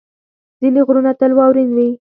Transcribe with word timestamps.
ځینې 0.59 0.81
غرونه 0.87 1.11
تل 1.19 1.31
واورین 1.37 1.69
وي. 1.75 1.89